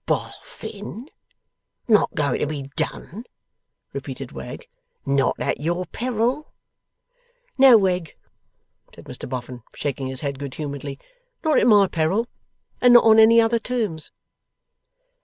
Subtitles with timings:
[0.07, 1.11] 'Bof fin!
[1.87, 3.23] Not going to be done?'
[3.93, 4.67] repeated Wegg.
[5.05, 6.51] 'Not at your peril?'
[7.55, 8.15] 'No, Wegg,'
[8.95, 10.97] said Mr Boffin, shaking his head good humouredly.
[11.43, 12.25] 'Not at my peril,
[12.81, 14.09] and not on any other terms.